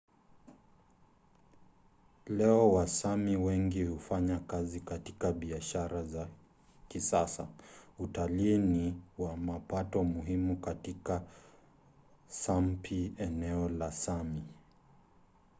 [2.25, 6.27] leo wasámi wengi hufanya kazi katika biashara za
[6.87, 7.47] kisasa.
[7.99, 11.21] utalii ni wa mapato muhimu katika
[12.27, 14.43] sápmi eneo la sámi